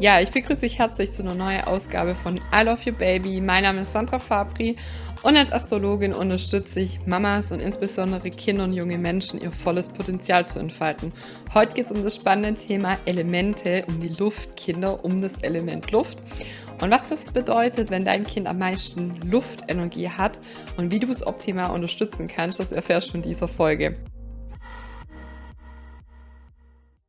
Ja, 0.00 0.20
ich 0.20 0.30
begrüße 0.30 0.60
dich 0.60 0.78
herzlich 0.78 1.10
zu 1.10 1.22
einer 1.22 1.34
neuen 1.34 1.62
Ausgabe 1.62 2.14
von 2.14 2.36
I 2.36 2.62
Love 2.62 2.80
Your 2.86 2.92
Baby. 2.96 3.40
Mein 3.40 3.64
Name 3.64 3.80
ist 3.80 3.90
Sandra 3.90 4.20
Fabri 4.20 4.76
und 5.24 5.36
als 5.36 5.50
Astrologin 5.50 6.12
unterstütze 6.12 6.78
ich 6.78 7.04
Mamas 7.04 7.50
und 7.50 7.58
insbesondere 7.58 8.30
Kinder 8.30 8.62
und 8.62 8.74
junge 8.74 8.96
Menschen, 8.96 9.40
ihr 9.40 9.50
volles 9.50 9.88
Potenzial 9.88 10.46
zu 10.46 10.60
entfalten. 10.60 11.12
Heute 11.52 11.74
geht 11.74 11.86
es 11.86 11.90
um 11.90 12.04
das 12.04 12.14
spannende 12.14 12.54
Thema 12.54 12.96
Elemente, 13.06 13.82
um 13.88 13.98
die 13.98 14.14
Luftkinder, 14.16 15.04
um 15.04 15.20
das 15.20 15.32
Element 15.42 15.90
Luft. 15.90 16.22
Und 16.80 16.92
was 16.92 17.08
das 17.08 17.32
bedeutet, 17.32 17.90
wenn 17.90 18.04
dein 18.04 18.24
Kind 18.24 18.46
am 18.46 18.58
meisten 18.58 19.20
Luftenergie 19.28 20.10
hat 20.10 20.38
und 20.76 20.92
wie 20.92 21.00
du 21.00 21.10
es 21.10 21.26
optimal 21.26 21.72
unterstützen 21.72 22.28
kannst, 22.28 22.60
das 22.60 22.70
erfährst 22.70 23.10
du 23.10 23.16
in 23.16 23.22
dieser 23.22 23.48
Folge. 23.48 23.96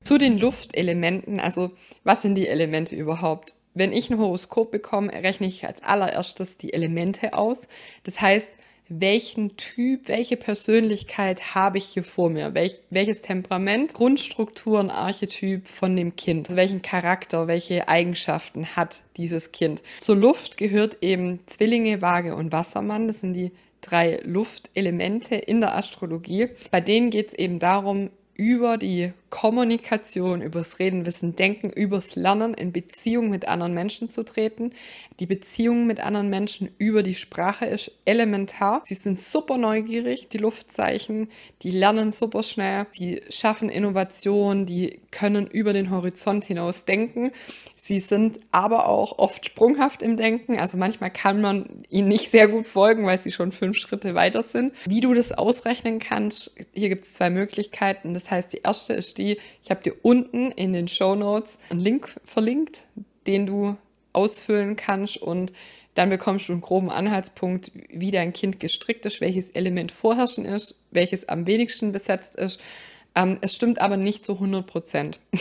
Zu 0.03 0.17
den 0.17 0.38
Luftelementen, 0.38 1.39
also 1.39 1.71
was 2.03 2.21
sind 2.21 2.35
die 2.35 2.48
Elemente 2.48 2.95
überhaupt? 2.95 3.53
Wenn 3.73 3.94
ich 3.94 4.09
ein 4.09 4.17
Horoskop 4.17 4.72
bekomme, 4.72 5.12
rechne 5.13 5.48
ich 5.48 5.66
als 5.66 5.84
allererstes 5.84 6.58
die 6.58 6.73
Elemente 6.73 7.34
aus. 7.34 7.67
Das 8.03 8.20
heißt, 8.20 8.58
welchen 8.88 9.55
Typ, 9.55 10.08
welche 10.08 10.35
Persönlichkeit 10.35 11.53
habe 11.53 11.77
ich 11.77 11.85
hier 11.85 12.03
vor 12.03 12.31
mir? 12.31 12.55
Welch, 12.55 12.81
welches 12.89 13.22
Temperament, 13.22 13.94
Grundstrukturen, 13.94 14.89
Archetyp 14.89 15.67
von 15.67 15.95
dem 15.95 16.16
Kind? 16.16 16.47
Also 16.47 16.58
welchen 16.58 16.81
Charakter, 16.81 17.47
welche 17.47 17.88
Eigenschaften 17.88 18.75
hat 18.75 19.03
dieses 19.16 19.52
Kind? 19.52 19.84
Zur 20.00 20.16
Luft 20.16 20.58
gehört 20.58 20.97
eben 21.02 21.39
Zwillinge, 21.45 22.02
Waage 22.02 22.36
und 22.36 22.52
Wassermann. 22.52 23.08
Das 23.08 23.20
sind 23.20 23.36
die 23.36 23.52
drei 23.81 24.20
Luftelemente 24.23 25.36
in 25.36 25.61
der 25.61 25.75
Astrologie. 25.75 26.47
Bei 26.72 26.81
denen 26.81 27.11
geht 27.11 27.27
es 27.27 27.34
eben 27.36 27.59
darum, 27.59 28.09
über 28.34 28.77
die 28.77 29.11
Kommunikation, 29.30 30.41
übers 30.41 30.80
Reden, 30.80 31.05
Wissen, 31.05 31.35
Denken, 31.35 31.69
übers 31.69 32.16
Lernen 32.16 32.53
in 32.53 32.72
Beziehung 32.72 33.30
mit 33.30 33.47
anderen 33.47 33.73
Menschen 33.73 34.09
zu 34.09 34.23
treten. 34.23 34.71
Die 35.19 35.25
Beziehung 35.25 35.88
mit 35.88 35.99
anderen 35.99 36.30
Menschen 36.30 36.69
über 36.77 37.03
die 37.03 37.16
Sprache 37.16 37.66
ist 37.66 37.91
elementar. 38.05 38.81
Sie 38.86 38.95
sind 38.95 39.19
super 39.19 39.58
neugierig, 39.58 40.30
die 40.30 40.38
Luftzeichen, 40.38 41.30
die 41.61 41.71
lernen 41.71 42.11
super 42.11 42.44
schnell, 42.44 42.88
die 42.97 43.21
schaffen 43.30 43.69
Innovation, 43.69 44.66
die 44.66 44.99
können 45.11 45.47
über 45.47 45.73
den 45.73 45.91
Horizont 45.91 46.45
hinaus 46.45 46.86
denken. 46.86 47.31
Sie 47.75 47.99
sind 47.99 48.39
aber 48.52 48.88
auch 48.88 49.17
oft 49.17 49.45
sprunghaft 49.45 50.02
im 50.02 50.17
Denken. 50.17 50.59
Also 50.59 50.77
manchmal 50.77 51.11
kann 51.11 51.41
man 51.41 51.83
ihnen 51.89 52.08
nicht 52.08 52.30
sehr 52.30 52.47
gut 52.47 52.67
folgen, 52.67 53.05
weil 53.05 53.17
sie 53.17 53.31
schon 53.31 53.52
fünf 53.52 53.77
Schritte 53.77 54.16
weiter 54.16 54.43
sind. 54.43 54.73
Wie 54.86 55.02
du 55.02 55.14
das 55.14 55.31
ausrechnen 55.31 55.99
kannst, 55.99 56.53
hier 56.73 56.89
gibt 56.89 57.05
es 57.05 57.14
zwei 57.14 57.30
Möglichkeiten. 57.30 58.14
Das 58.14 58.30
heißt, 58.30 58.53
die 58.53 58.61
erste 58.64 58.93
ist 58.93 59.17
die, 59.20 59.38
ich 59.62 59.70
habe 59.70 59.84
dir 59.84 59.94
unten 60.02 60.52
in 60.52 60.73
den 60.73 60.88
Show 60.88 61.16
Notes 61.16 61.59
einen 61.70 61.80
Link 61.80 62.16
verlinkt, 62.23 62.88
den 63.28 63.45
du 63.45 63.78
ausfüllen 64.14 64.76
kannst 64.76 65.17
und 65.17 65.52
dann 65.95 66.09
bekommst 66.09 66.48
du 66.48 66.53
einen 66.53 66.61
groben 66.61 66.89
Anhaltspunkt, 66.89 67.72
wie 67.89 68.11
dein 68.11 68.34
Kind 68.34 68.59
gestrickt 68.59 69.06
ist, 69.06 69.22
welches 69.22 69.50
Element 69.52 69.92
vorherrschen 69.92 70.45
ist, 70.45 70.81
welches 70.92 71.28
am 71.28 71.45
wenigsten 71.45 71.92
besetzt 71.92 72.36
ist 72.38 72.59
es 73.41 73.55
stimmt 73.55 73.81
aber 73.81 73.97
nicht 73.97 74.25
zu 74.25 74.33
100 74.33 74.65
Prozent. 74.65 75.19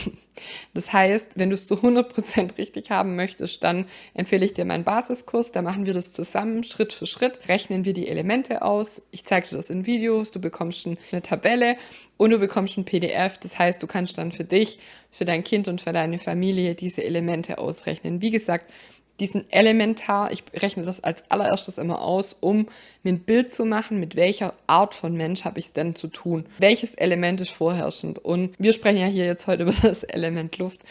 Das 0.73 0.93
heißt, 0.93 1.37
wenn 1.37 1.49
du 1.49 1.55
es 1.55 1.65
zu 1.65 1.75
100 1.75 2.07
Prozent 2.13 2.57
richtig 2.57 2.91
haben 2.91 3.17
möchtest, 3.17 3.61
dann 3.61 3.87
empfehle 4.13 4.45
ich 4.45 4.53
dir 4.53 4.63
meinen 4.63 4.85
Basiskurs. 4.85 5.51
Da 5.51 5.61
machen 5.61 5.85
wir 5.85 5.93
das 5.93 6.13
zusammen, 6.13 6.63
Schritt 6.63 6.93
für 6.93 7.07
Schritt. 7.07 7.49
Rechnen 7.49 7.83
wir 7.83 7.91
die 7.91 8.07
Elemente 8.07 8.61
aus. 8.61 9.01
Ich 9.11 9.25
zeige 9.25 9.49
dir 9.49 9.57
das 9.57 9.69
in 9.69 9.85
Videos. 9.85 10.31
Du 10.31 10.39
bekommst 10.39 10.87
eine 10.87 11.21
Tabelle 11.21 11.75
und 12.15 12.29
du 12.29 12.39
bekommst 12.39 12.77
ein 12.77 12.85
PDF. 12.85 13.37
Das 13.39 13.59
heißt, 13.59 13.83
du 13.83 13.87
kannst 13.87 14.17
dann 14.17 14.31
für 14.31 14.45
dich, 14.45 14.79
für 15.11 15.25
dein 15.25 15.43
Kind 15.43 15.67
und 15.67 15.81
für 15.81 15.91
deine 15.91 16.19
Familie 16.19 16.73
diese 16.73 17.03
Elemente 17.03 17.57
ausrechnen. 17.57 18.21
Wie 18.21 18.31
gesagt, 18.31 18.71
die 19.19 19.25
sind 19.25 19.45
elementar. 19.49 20.31
Ich 20.31 20.43
rechne 20.53 20.83
das 20.83 21.03
als 21.03 21.23
allererstes 21.29 21.77
immer 21.77 22.01
aus, 22.01 22.35
um 22.39 22.67
mir 23.03 23.13
ein 23.13 23.19
Bild 23.19 23.51
zu 23.51 23.65
machen, 23.65 23.99
mit 23.99 24.15
welcher 24.15 24.53
Art 24.67 24.93
von 24.93 25.13
Mensch 25.13 25.45
habe 25.45 25.59
ich 25.59 25.65
es 25.65 25.73
denn 25.73 25.95
zu 25.95 26.07
tun. 26.07 26.45
Welches 26.57 26.93
Element 26.95 27.41
ist 27.41 27.51
vorherrschend? 27.51 28.19
Und 28.19 28.55
wir 28.57 28.73
sprechen 28.73 28.99
ja 28.99 29.07
hier 29.07 29.25
jetzt 29.25 29.47
heute 29.47 29.63
über 29.63 29.73
das 29.81 30.03
Element 30.03 30.57
Luft. 30.57 30.83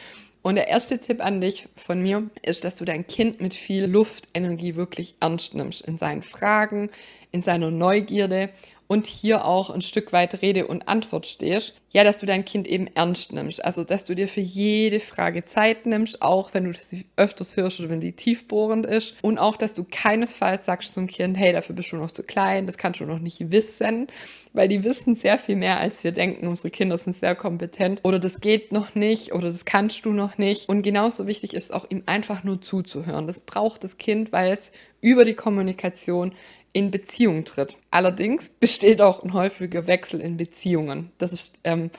Und 0.42 0.54
der 0.54 0.68
erste 0.68 0.98
Tipp 0.98 1.24
an 1.24 1.40
dich 1.40 1.68
von 1.76 2.00
mir 2.00 2.30
ist, 2.42 2.64
dass 2.64 2.76
du 2.76 2.84
dein 2.84 3.06
Kind 3.06 3.40
mit 3.40 3.54
viel 3.54 3.84
Luftenergie 3.86 4.76
wirklich 4.76 5.14
ernst 5.20 5.54
nimmst 5.54 5.82
in 5.86 5.98
seinen 5.98 6.22
Fragen, 6.22 6.90
in 7.32 7.42
seiner 7.42 7.70
Neugierde 7.70 8.50
und 8.88 9.06
hier 9.06 9.44
auch 9.44 9.70
ein 9.70 9.82
Stück 9.82 10.12
weit 10.12 10.42
Rede 10.42 10.66
und 10.66 10.88
Antwort 10.88 11.26
stehst, 11.26 11.74
ja, 11.90 12.04
dass 12.04 12.18
du 12.18 12.26
dein 12.26 12.44
Kind 12.44 12.66
eben 12.66 12.86
ernst 12.94 13.32
nimmst. 13.32 13.64
Also, 13.64 13.84
dass 13.84 14.04
du 14.04 14.14
dir 14.14 14.28
für 14.28 14.40
jede 14.40 15.00
Frage 15.00 15.44
Zeit 15.44 15.86
nimmst, 15.86 16.20
auch 16.20 16.52
wenn 16.52 16.64
du 16.64 16.72
das 16.72 16.94
öfters 17.16 17.56
hörst 17.56 17.80
oder 17.80 17.90
wenn 17.90 18.00
die 18.00 18.12
tiefbohrend 18.12 18.84
ist. 18.84 19.14
Und 19.22 19.38
auch, 19.38 19.56
dass 19.56 19.74
du 19.74 19.84
keinesfalls 19.84 20.66
sagst 20.66 20.92
zum 20.92 21.06
Kind, 21.06 21.36
hey, 21.38 21.52
dafür 21.52 21.74
bist 21.74 21.92
du 21.92 21.96
noch 21.96 22.10
zu 22.10 22.22
klein, 22.22 22.66
das 22.66 22.76
kannst 22.76 23.00
du 23.00 23.04
noch 23.04 23.20
nicht 23.20 23.50
wissen, 23.50 24.08
weil 24.52 24.68
die 24.68 24.84
wissen 24.84 25.14
sehr 25.14 25.38
viel 25.38 25.56
mehr, 25.56 25.78
als 25.78 26.04
wir 26.04 26.12
denken. 26.12 26.46
Unsere 26.46 26.70
Kinder 26.70 26.98
sind 26.98 27.14
sehr 27.14 27.34
kompetent 27.34 28.00
oder 28.04 28.18
das 28.18 28.40
geht 28.40 28.72
noch 28.72 28.94
nicht 28.94 29.32
oder 29.32 29.48
das 29.48 29.64
kannst 29.64 30.04
du 30.04 30.12
noch 30.12 30.36
nicht. 30.36 30.68
Und 30.68 30.82
genauso 30.82 31.26
wichtig 31.26 31.54
ist 31.54 31.64
es 31.64 31.70
auch, 31.70 31.86
ihm 31.88 32.02
einfach 32.06 32.44
nur 32.44 32.60
zuzuhören. 32.60 33.26
Das 33.26 33.40
braucht 33.40 33.84
das 33.84 33.98
Kind, 33.98 34.32
weil 34.32 34.52
es 34.52 34.72
über 35.00 35.24
die 35.24 35.34
Kommunikation 35.34 36.32
in 36.78 36.92
Beziehung 36.92 37.44
tritt. 37.44 37.76
Allerdings 37.90 38.48
besteht 38.48 39.02
auch 39.02 39.24
ein 39.24 39.32
häufiger 39.32 39.86
Wechsel 39.88 40.20
in 40.20 40.36
Beziehungen. 40.36 41.10
Das 41.18 41.32
ist 41.32 41.58
ähm, 41.64 41.90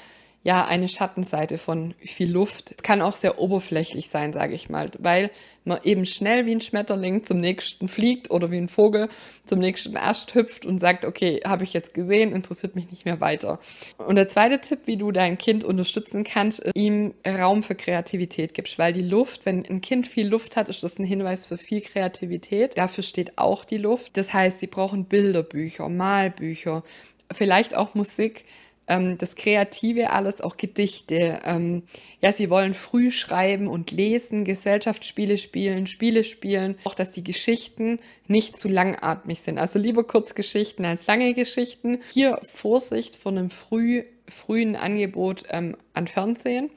ja 0.44 0.66
eine 0.66 0.88
Schattenseite 0.88 1.58
von 1.58 1.94
viel 2.00 2.32
Luft. 2.32 2.72
Es 2.78 2.84
kann 2.84 3.02
auch 3.02 3.16
sehr 3.16 3.40
oberflächlich 3.40 4.10
sein, 4.10 4.32
sage 4.32 4.54
ich 4.54 4.70
mal, 4.70 4.90
weil 5.00 5.32
man 5.66 5.80
eben 5.84 6.06
schnell 6.06 6.46
wie 6.46 6.54
ein 6.54 6.62
Schmetterling 6.62 7.24
zum 7.24 7.38
nächsten 7.40 7.90
fliegt 7.90 8.32
oder 8.32 8.50
wie 8.50 8.58
ein 8.58 8.70
Vogel 8.70 9.10
zum 9.46 9.60
nächsten 9.60 9.98
Ast 9.98 10.34
hüpft 10.36 10.66
und 10.66 10.80
sagt, 10.80 11.04
okay, 11.04 11.42
habe 11.46 11.66
ich 11.66 11.74
jetzt 11.74 11.94
gesehen, 11.94 12.32
interessiert 12.32 12.76
mich 12.76 12.90
nicht 12.90 13.04
mehr 13.04 13.20
weiter. 13.20 13.60
Und 13.98 14.16
der 14.16 14.30
zweite 14.30 14.62
Tipp, 14.62 14.80
wie 14.86 14.96
du 14.96 15.12
dein 15.12 15.38
Kind 15.38 15.66
unterstützen 15.66 16.24
kannst, 16.24 16.62
ist, 16.62 16.76
ihm 16.76 17.14
Raum 17.28 17.62
für 17.62 17.76
Kreativität 17.76 18.54
gibst, 18.54 18.80
weil 18.80 18.94
die 18.94 19.02
Luft, 19.02 19.46
wenn 19.46 19.66
ein 19.66 19.82
Kind 19.82 20.08
viel 20.08 20.28
Luft 20.28 20.56
hat, 20.56 20.70
ist 20.70 20.84
das 20.84 21.00
ein 21.00 21.06
Hinweis 21.06 21.46
für 21.48 21.58
viel 21.58 21.82
Kreativität. 21.82 22.78
Dafür 22.78 23.04
steht 23.04 23.38
auch 23.38 23.66
die 23.66 23.78
Luft. 23.78 24.16
Das 24.16 24.34
heißt, 24.34 24.60
sie 24.60 24.68
brauchen 24.68 25.06
Bilderbücher, 25.06 25.90
Malbücher, 25.90 26.84
vielleicht 27.32 27.76
auch 27.76 27.94
Musik 27.94 28.46
ähm, 28.90 29.18
das 29.18 29.36
Kreative 29.36 30.10
alles, 30.10 30.42
auch 30.42 30.58
Gedichte. 30.58 31.40
Ähm, 31.46 31.84
ja, 32.22 32.34
sie 32.34 32.50
wollen 32.50 32.74
früh 32.74 33.12
schreiben 33.12 33.68
und 33.68 33.92
lesen, 33.92 34.44
Gesellschaftsspiele 34.44 35.38
spielen, 35.38 35.88
Spiele 35.88 36.24
spielen. 36.24 36.78
Auch, 36.84 36.96
dass 36.96 37.12
die 37.12 37.24
Geschichten 37.24 38.00
nicht 38.28 38.58
zu 38.58 38.68
langatmig 38.68 39.40
sind. 39.42 39.58
Also 39.58 39.80
lieber 39.80 40.04
Kurzgeschichten 40.04 40.84
als 40.84 41.08
lange 41.08 41.34
Geschichten. 41.34 42.00
Hier 42.12 42.40
Vorsicht 42.44 43.16
vor 43.16 43.32
einem 43.32 43.50
früh, 43.50 44.04
frühen 44.28 44.76
Angebot 44.76 45.44
ähm, 45.50 45.78
an 45.94 46.08
Fernsehen 46.08 46.70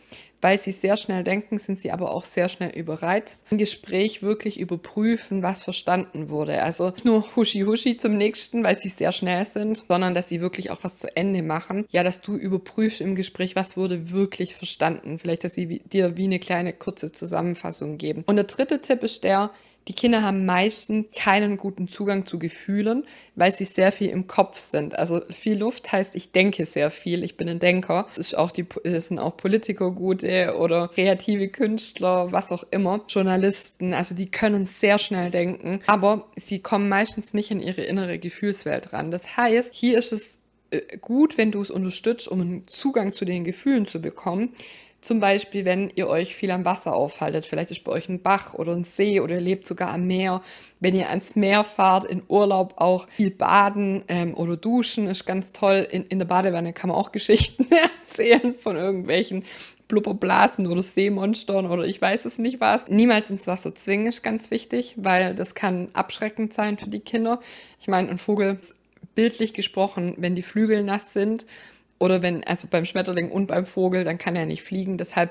weil 0.43 0.59
sie 0.59 0.73
sehr 0.73 0.97
schnell 0.97 1.25
denken, 1.25 1.59
sind 1.59 1.81
sie 1.81 1.93
aber 1.93 2.13
auch 2.13 2.25
sehr 2.25 2.49
schnell 2.49 2.71
überreizt. 2.71 3.47
Im 3.51 3.59
Gespräch 3.59 4.23
wirklich 4.23 4.61
überprüfen, 4.61 5.43
was 5.43 5.63
verstanden 5.63 6.29
wurde. 6.29 6.63
Also 6.63 6.91
nicht 6.91 7.05
nur 7.05 7.25
huschi-huschi 7.37 7.97
zum 7.97 8.19
nächsten, 8.19 8.63
weil 8.65 8.79
sie 8.79 8.91
sehr 8.91 9.13
schnell 9.13 9.45
sind, 9.45 9.85
sondern 9.89 10.13
dass 10.13 10.29
sie 10.29 10.41
wirklich 10.41 10.71
auch 10.71 10.81
was 10.83 10.99
zu 10.99 11.17
Ende 11.17 11.43
machen. 11.43 11.87
Ja, 11.91 12.03
dass 12.03 12.21
du 12.21 12.37
überprüfst 12.37 13.01
im 13.01 13.15
Gespräch, 13.15 13.57
was 13.57 13.77
wurde 13.77 14.11
wirklich 14.11 14.55
verstanden. 14.55 15.19
Vielleicht, 15.19 15.45
dass 15.45 15.55
sie 15.55 15.81
dir 15.85 16.17
wie 16.17 16.25
eine 16.25 16.41
kleine 16.41 16.73
kurze 16.73 17.13
Zusammenfassung 17.13 17.97
geben. 17.97 18.25
Und 18.27 18.37
der 18.37 18.45
dritte 18.45 18.81
Tipp 18.81 19.03
ist 19.05 19.25
der, 19.25 19.51
die 19.89 19.95
Kinder 19.95 20.23
haben 20.23 20.47
meistens 20.47 21.07
keinen 21.15 21.57
guten 21.57 21.89
Zugang 21.89 22.25
zu 22.25 22.39
Gefühlen, 22.39 23.05
weil 23.35 23.53
sie 23.53 23.65
sehr 23.65 23.91
viel 23.91 24.11
im 24.11 24.27
Kopf 24.27 24.59
sind. 24.59 24.99
Also 24.99 25.21
viel 25.31 25.59
Luft 25.59 25.91
heißt, 25.91 26.15
ich 26.15 26.31
denke 26.31 26.67
sehr 26.67 26.91
viel, 26.91 27.25
ich 27.25 27.37
bin 27.37 27.49
ein 27.49 27.59
Denker. 27.59 28.07
Das, 28.17 28.29
ist 28.29 28.35
auch 28.35 28.53
die, 28.53 28.67
das 28.85 29.09
sind 29.09 29.19
auch 29.19 29.37
Politiker 29.37 29.91
gute 29.91 30.57
oder 30.57 30.89
kreative 30.89 31.49
Künstler, 31.49 32.31
was 32.31 32.53
auch 32.53 32.65
immer, 32.71 33.01
Journalisten. 33.09 33.93
Also 33.93 34.15
die 34.15 34.31
können 34.31 34.67
sehr 34.67 34.99
schnell 34.99 35.31
denken, 35.31 35.81
aber 35.87 36.29
sie 36.37 36.61
kommen 36.61 36.89
meistens 36.89 37.35
nicht 37.35 37.51
in 37.51 37.61
ihre 37.61 37.83
innere 37.83 38.19
Gefühlswelt 38.19 38.93
ran. 38.93 39.11
Das 39.11 39.37
heißt, 39.37 39.75
hier 39.75 39.99
ist 39.99 40.13
es 40.13 40.39
äh, 40.71 40.81
gut, 40.99 41.39
wenn 41.39 41.51
du 41.51 41.61
es 41.61 41.71
unterstützt, 41.71 42.29
um 42.29 42.41
einen 42.41 42.69
Zugang 42.69 43.11
zu 43.11 43.25
den 43.25 43.45
Gefühlen 43.45 43.87
zu 43.87 44.01
bekommen 44.01 44.55
zum 45.03 45.19
Beispiel, 45.19 45.65
wenn 45.65 45.91
ihr 45.97 46.07
euch 46.07 46.37
viel 46.37 46.53
am 46.53 46.65
Wasser 46.65 46.95
aufhaltet, 46.95 47.45
vielleicht 47.45 47.73
ist 47.73 47.83
bei 47.83 47.91
euch 47.91 48.09
ein 48.09 48.23
Bach 48.23 48.55
oder 48.55 48.73
ein 48.73 48.85
See 48.85 49.19
oder 49.21 49.35
ihr 49.35 49.41
lebt 49.41 49.67
sogar 49.67 49.91
am 49.91 50.07
Meer. 50.07 50.43
Wenn 50.79 50.95
ihr 50.95 51.11
ans 51.11 51.35
Meer 51.35 51.65
fahrt, 51.65 52.05
in 52.05 52.23
Urlaub 52.29 52.75
auch 52.77 53.09
viel 53.09 53.33
baden 53.33 54.05
ähm, 54.07 54.35
oder 54.35 54.57
duschen, 54.57 55.09
ist 55.09 55.27
ganz 55.27 55.53
toll. 55.53 55.87
In, 55.91 56.05
in 56.07 56.21
der 56.21 56.27
Badewanne 56.27 56.73
kann 56.73 56.89
man 56.89 56.97
auch 56.97 57.11
Geschichten 57.13 57.67
erzählen 57.71 58.55
von 58.55 58.77
irgendwelchen 58.77 59.45
Blubberblasen 59.89 60.69
oder 60.69 60.83
Seemonstern 60.85 61.67
oder 61.67 61.85
ich 61.85 62.01
weiß 62.01 62.25
es 62.25 62.39
nicht 62.39 62.61
was. 62.61 62.87
Niemals 62.87 63.29
ins 63.29 63.49
Wasser 63.49 63.75
zwingen 63.75 64.07
ist 64.07 64.23
ganz 64.23 64.53
wichtig, 64.53 64.95
weil 64.99 65.35
das 65.35 65.57
kann 65.57 65.89
abschreckend 65.95 66.55
sein 66.55 66.79
für 66.79 66.89
die 66.89 67.01
Kinder. 67.01 67.41
Ich 67.81 67.89
meine, 67.89 68.09
ein 68.09 68.19
Vogel, 68.19 68.59
bildlich 69.17 69.53
gesprochen, 69.53 70.15
wenn 70.17 70.37
die 70.37 70.43
Flügel 70.43 70.85
nass 70.85 71.13
sind 71.13 71.45
oder 72.03 72.21
wenn, 72.21 72.45
also 72.45 72.67
beim 72.69 72.85
Schmetterling 72.85 73.31
und 73.31 73.47
beim 73.47 73.65
Vogel, 73.65 74.05
dann 74.05 74.19
kann 74.19 74.37
er 74.37 74.47
nicht 74.47 74.63
fliegen. 74.63 74.99
Deshalb 74.99 75.31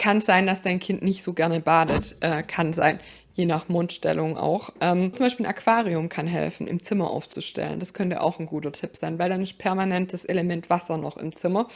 Kann 0.00 0.20
sein, 0.20 0.46
dass 0.46 0.62
dein 0.62 0.78
Kind 0.78 1.02
nicht 1.02 1.24
so 1.24 1.32
gerne 1.34 1.60
badet. 1.60 2.16
Äh, 2.20 2.44
kann 2.44 2.72
sein, 2.72 3.00
je 3.32 3.46
nach 3.46 3.68
Mundstellung 3.68 4.36
auch. 4.36 4.70
Ähm, 4.80 5.12
zum 5.12 5.26
Beispiel 5.26 5.44
ein 5.44 5.50
Aquarium 5.50 6.08
kann 6.08 6.28
helfen, 6.28 6.68
im 6.68 6.80
Zimmer 6.82 7.10
aufzustellen. 7.10 7.80
Das 7.80 7.94
könnte 7.94 8.22
auch 8.22 8.38
ein 8.38 8.46
guter 8.46 8.70
Tipp 8.70 8.96
sein, 8.96 9.18
weil 9.18 9.28
dann 9.28 9.42
ist 9.42 9.58
permanent 9.58 10.12
das 10.12 10.24
Element 10.24 10.70
Wasser 10.70 10.98
noch 10.98 11.16
im 11.16 11.34
Zimmer. 11.34 11.66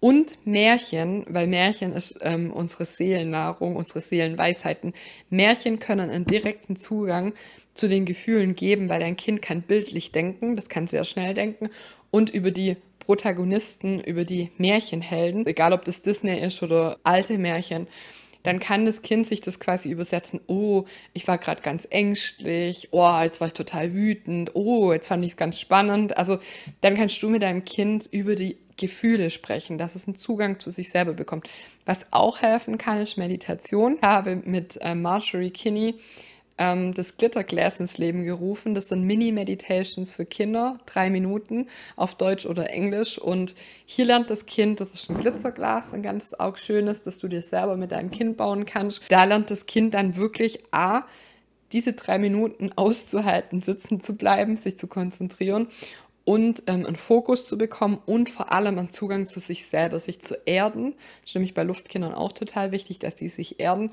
Und 0.00 0.38
Märchen, 0.46 1.26
weil 1.28 1.48
Märchen 1.48 1.92
ist 1.92 2.20
ähm, 2.22 2.52
unsere 2.52 2.84
Seelennahrung, 2.84 3.74
unsere 3.74 4.02
Seelenweisheiten. 4.02 4.92
Märchen 5.28 5.80
können 5.80 6.10
einen 6.10 6.26
direkten 6.26 6.76
Zugang 6.76 7.34
zu 7.74 7.88
den 7.88 8.04
Gefühlen 8.04 8.54
geben, 8.54 8.88
weil 8.88 9.00
dein 9.00 9.16
Kind 9.16 9.42
kann 9.42 9.62
bildlich 9.62 10.12
denken, 10.12 10.54
das 10.54 10.68
kann 10.68 10.86
sehr 10.86 11.02
schnell 11.02 11.34
denken 11.34 11.70
und 12.12 12.30
über 12.30 12.52
die 12.52 12.76
Protagonisten, 13.08 14.00
über 14.00 14.26
die 14.26 14.50
Märchenhelden, 14.58 15.46
egal 15.46 15.72
ob 15.72 15.82
das 15.86 16.02
Disney 16.02 16.38
ist 16.38 16.62
oder 16.62 16.98
alte 17.04 17.38
Märchen, 17.38 17.86
dann 18.42 18.58
kann 18.58 18.84
das 18.84 19.00
Kind 19.00 19.26
sich 19.26 19.40
das 19.40 19.58
quasi 19.58 19.88
übersetzen, 19.88 20.42
oh, 20.46 20.84
ich 21.14 21.26
war 21.26 21.38
gerade 21.38 21.62
ganz 21.62 21.88
ängstlich, 21.88 22.88
oh, 22.90 23.18
jetzt 23.22 23.40
war 23.40 23.46
ich 23.46 23.54
total 23.54 23.94
wütend, 23.94 24.50
oh, 24.54 24.92
jetzt 24.92 25.06
fand 25.06 25.24
ich 25.24 25.30
es 25.30 25.36
ganz 25.38 25.58
spannend. 25.58 26.18
Also 26.18 26.36
dann 26.82 26.96
kannst 26.96 27.22
du 27.22 27.30
mit 27.30 27.42
deinem 27.42 27.64
Kind 27.64 28.06
über 28.10 28.34
die 28.34 28.58
Gefühle 28.76 29.30
sprechen, 29.30 29.78
dass 29.78 29.94
es 29.94 30.06
einen 30.06 30.18
Zugang 30.18 30.60
zu 30.60 30.68
sich 30.68 30.90
selber 30.90 31.14
bekommt. 31.14 31.48
Was 31.86 32.06
auch 32.10 32.42
helfen 32.42 32.76
kann, 32.76 32.98
ist 32.98 33.16
Meditation. 33.16 33.94
Ich 33.96 34.02
habe 34.02 34.36
mit 34.44 34.78
äh, 34.82 34.94
Marjorie 34.94 35.48
Kinney 35.48 35.94
ähm, 36.58 36.92
das 36.94 37.16
Glitterglas 37.16 37.80
ins 37.80 37.98
Leben 37.98 38.24
gerufen. 38.24 38.74
Das 38.74 38.88
sind 38.88 39.04
Mini-Meditations 39.04 40.14
für 40.14 40.26
Kinder, 40.26 40.78
drei 40.86 41.10
Minuten 41.10 41.68
auf 41.96 42.14
Deutsch 42.14 42.46
oder 42.46 42.70
Englisch. 42.70 43.18
Und 43.18 43.54
hier 43.86 44.04
lernt 44.04 44.30
das 44.30 44.46
Kind, 44.46 44.80
das 44.80 44.90
ist 44.90 45.08
ein 45.08 45.18
Glitzerglas, 45.18 45.92
ein 45.94 46.02
ganz 46.02 46.34
auch 46.34 46.56
schönes, 46.56 47.02
das 47.02 47.18
du 47.18 47.28
dir 47.28 47.42
selber 47.42 47.76
mit 47.76 47.92
deinem 47.92 48.10
Kind 48.10 48.36
bauen 48.36 48.64
kannst. 48.64 49.02
Da 49.08 49.24
lernt 49.24 49.50
das 49.50 49.66
Kind 49.66 49.94
dann 49.94 50.16
wirklich 50.16 50.60
A, 50.72 51.04
diese 51.72 51.92
drei 51.92 52.18
Minuten 52.18 52.70
auszuhalten, 52.76 53.62
sitzen 53.62 54.00
zu 54.00 54.16
bleiben, 54.16 54.56
sich 54.56 54.78
zu 54.78 54.86
konzentrieren 54.86 55.68
und 56.24 56.64
ähm, 56.66 56.84
einen 56.84 56.96
Fokus 56.96 57.46
zu 57.46 57.56
bekommen 57.56 58.02
und 58.04 58.28
vor 58.28 58.52
allem 58.52 58.78
einen 58.78 58.90
Zugang 58.90 59.26
zu 59.26 59.40
sich 59.40 59.66
selber, 59.66 59.98
sich 59.98 60.20
zu 60.20 60.36
erden. 60.44 60.92
Das 61.22 61.30
ist 61.30 61.34
nämlich 61.34 61.54
bei 61.54 61.62
Luftkindern 61.62 62.12
auch 62.12 62.32
total 62.32 62.70
wichtig, 62.70 62.98
dass 62.98 63.16
die 63.16 63.30
sich 63.30 63.60
erden 63.60 63.92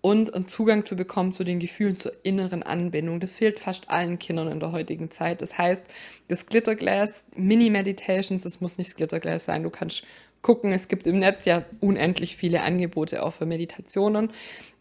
und 0.00 0.34
einen 0.34 0.48
Zugang 0.48 0.84
zu 0.84 0.96
bekommen 0.96 1.32
zu 1.32 1.44
den 1.44 1.58
Gefühlen, 1.58 1.98
zur 1.98 2.12
inneren 2.22 2.62
Anbindung. 2.62 3.20
Das 3.20 3.32
fehlt 3.32 3.60
fast 3.60 3.90
allen 3.90 4.18
Kindern 4.18 4.48
in 4.48 4.60
der 4.60 4.72
heutigen 4.72 5.10
Zeit. 5.10 5.42
Das 5.42 5.58
heißt, 5.58 5.84
das 6.28 6.46
Glitterglas, 6.46 7.24
Mini-Meditations, 7.36 8.42
das 8.42 8.60
muss 8.60 8.78
nicht 8.78 8.90
das 8.90 8.96
Glitterglas 8.96 9.44
sein. 9.44 9.62
Du 9.62 9.70
kannst 9.70 10.04
gucken, 10.42 10.72
es 10.72 10.88
gibt 10.88 11.06
im 11.06 11.18
Netz 11.18 11.44
ja 11.44 11.64
unendlich 11.80 12.36
viele 12.36 12.62
Angebote 12.62 13.22
auch 13.22 13.34
für 13.34 13.46
Meditationen. 13.46 14.30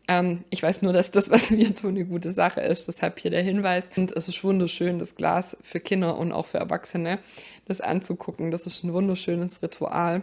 Ähm, 0.08 0.46
ich 0.50 0.64
weiß 0.64 0.82
nur, 0.82 0.94
dass 0.94 1.12
das, 1.12 1.30
was 1.30 1.52
wir 1.52 1.76
tun, 1.76 1.96
eine 1.96 2.06
gute 2.06 2.32
Sache 2.32 2.62
ist. 2.62 2.88
Deshalb 2.88 3.20
hier 3.20 3.32
der 3.32 3.44
Hinweis. 3.44 3.86
Und 3.98 4.16
es 4.16 4.30
ist 4.30 4.44
wunderschön, 4.44 5.00
das 5.00 5.16
Glas 5.16 5.58
für 5.62 5.82
Kinder 5.82 6.18
und 6.18 6.32
auch 6.32 6.46
für 6.46 6.60
Erwachsene, 6.60 7.20
das 7.66 7.82
anzugucken. 7.82 8.52
Das 8.52 8.66
ist 8.66 8.84
ein 8.84 8.94
wunderschönes 8.94 9.62
Ritual. 9.62 10.22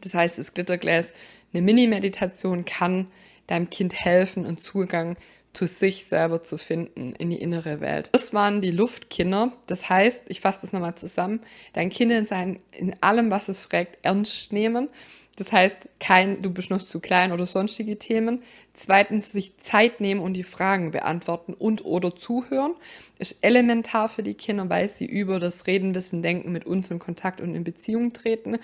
Das 0.00 0.14
heißt, 0.14 0.38
das 0.38 0.54
Glitterglas, 0.54 1.12
eine 1.52 1.62
Mini-Meditation 1.62 2.64
kann 2.64 3.08
deinem 3.50 3.68
Kind 3.68 3.92
helfen, 3.94 4.46
einen 4.46 4.58
Zugang 4.58 5.16
zu 5.52 5.66
sich 5.66 6.04
selber 6.04 6.42
zu 6.42 6.58
finden, 6.58 7.12
in 7.14 7.30
die 7.30 7.40
innere 7.40 7.80
Welt. 7.80 8.10
Das 8.12 8.32
waren 8.32 8.60
die 8.60 8.70
Luftkinder. 8.70 9.52
Das 9.66 9.88
heißt, 9.88 10.26
ich 10.28 10.40
fasse 10.40 10.60
das 10.62 10.72
nochmal 10.72 10.94
zusammen, 10.94 11.40
dein 11.72 11.90
Kind 11.90 12.12
in, 12.12 12.26
sein, 12.26 12.60
in 12.70 12.94
allem, 13.02 13.30
was 13.30 13.48
es 13.48 13.66
fragt, 13.66 13.98
ernst 14.02 14.52
nehmen. 14.52 14.88
Das 15.36 15.52
heißt, 15.52 15.88
kein, 15.98 16.42
du 16.42 16.50
bist 16.50 16.70
noch 16.70 16.82
zu 16.82 17.00
klein 17.00 17.32
oder 17.32 17.46
sonstige 17.46 17.98
Themen. 17.98 18.42
Zweitens, 18.74 19.32
sich 19.32 19.56
Zeit 19.56 20.00
nehmen 20.00 20.20
und 20.20 20.34
die 20.34 20.42
Fragen 20.42 20.90
beantworten 20.90 21.54
und 21.54 21.84
oder 21.84 22.14
zuhören. 22.14 22.74
Ist 23.18 23.38
elementar 23.40 24.08
für 24.08 24.22
die 24.22 24.34
Kinder, 24.34 24.68
weil 24.68 24.88
sie 24.88 25.06
über 25.06 25.40
das 25.40 25.66
Reden, 25.66 25.94
Wissen, 25.94 26.22
Denken 26.22 26.52
mit 26.52 26.66
uns 26.66 26.90
in 26.90 26.98
Kontakt 26.98 27.40
und 27.40 27.54
in 27.54 27.64
Beziehung 27.64 28.12
treten. 28.12 28.58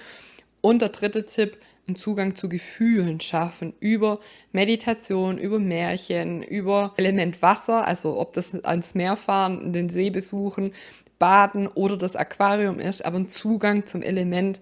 Und 0.61 0.83
der 0.83 0.91
dritte 0.91 1.25
Tipp, 1.25 1.57
einen 1.87 1.97
Zugang 1.97 2.35
zu 2.35 2.49
Gefühlen 2.49 3.21
schaffen 3.21 3.73
über 3.81 4.21
Meditation, 4.53 5.39
über 5.39 5.59
Märchen, 5.59 6.43
über 6.43 6.95
Element 6.97 7.43
Wasser, 7.43 7.87
also 7.87 8.19
ob 8.19 8.33
das 8.33 8.55
ans 8.65 8.95
Meer 8.95 9.17
fahren, 9.17 9.73
den 9.73 9.89
See 9.89 10.11
besuchen, 10.11 10.73
baden 11.19 11.67
oder 11.69 11.97
das 11.97 12.17
Aquarium 12.17 12.79
ist, 12.79 13.05
aber 13.05 13.17
einen 13.17 13.29
Zugang 13.29 13.87
zum 13.87 14.03
Element 14.03 14.61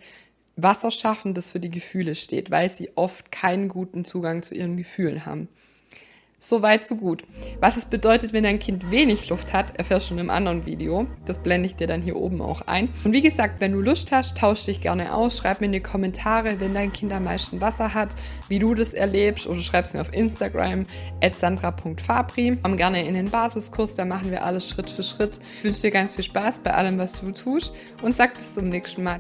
Wasser 0.56 0.90
schaffen, 0.90 1.34
das 1.34 1.52
für 1.52 1.60
die 1.60 1.70
Gefühle 1.70 2.14
steht, 2.14 2.50
weil 2.50 2.70
sie 2.70 2.90
oft 2.94 3.32
keinen 3.32 3.68
guten 3.68 4.04
Zugang 4.04 4.42
zu 4.42 4.54
ihren 4.54 4.76
Gefühlen 4.76 5.26
haben. 5.26 5.48
So 6.46 6.60
weit, 6.60 6.86
so 6.86 6.96
gut. 6.96 7.24
Was 7.60 7.78
es 7.78 7.86
bedeutet, 7.86 8.34
wenn 8.34 8.44
dein 8.44 8.58
Kind 8.58 8.90
wenig 8.90 9.30
Luft 9.30 9.54
hat, 9.54 9.78
erfährst 9.78 10.10
du 10.10 10.14
in 10.14 10.20
einem 10.20 10.28
anderen 10.28 10.66
Video. 10.66 11.06
Das 11.24 11.38
blende 11.38 11.66
ich 11.66 11.76
dir 11.76 11.86
dann 11.86 12.02
hier 12.02 12.16
oben 12.16 12.42
auch 12.42 12.60
ein. 12.66 12.90
Und 13.02 13.14
wie 13.14 13.22
gesagt, 13.22 13.62
wenn 13.62 13.72
du 13.72 13.80
Lust 13.80 14.12
hast, 14.12 14.36
tausch 14.36 14.66
dich 14.66 14.82
gerne 14.82 15.14
aus. 15.14 15.38
Schreib 15.38 15.60
mir 15.60 15.66
in 15.66 15.72
die 15.72 15.80
Kommentare, 15.80 16.60
wenn 16.60 16.74
dein 16.74 16.92
Kind 16.92 17.14
am 17.14 17.24
meisten 17.24 17.62
Wasser 17.62 17.94
hat, 17.94 18.14
wie 18.50 18.58
du 18.58 18.74
das 18.74 18.92
erlebst. 18.92 19.46
Oder 19.46 19.60
schreib's 19.60 19.94
mir 19.94 20.02
auf 20.02 20.12
Instagram, 20.12 20.84
sandra.fabri. 21.34 22.58
Komm 22.62 22.76
gerne 22.76 23.06
in 23.06 23.14
den 23.14 23.30
Basiskurs, 23.30 23.94
da 23.94 24.04
machen 24.04 24.30
wir 24.30 24.44
alles 24.44 24.68
Schritt 24.68 24.90
für 24.90 25.02
Schritt. 25.02 25.40
Ich 25.58 25.64
wünsche 25.64 25.80
dir 25.80 25.92
ganz 25.92 26.14
viel 26.14 26.24
Spaß 26.24 26.60
bei 26.60 26.74
allem, 26.74 26.98
was 26.98 27.18
du 27.18 27.30
tust. 27.30 27.72
Und 28.02 28.14
sag 28.14 28.34
bis 28.34 28.52
zum 28.52 28.68
nächsten 28.68 29.02
Mal. 29.02 29.18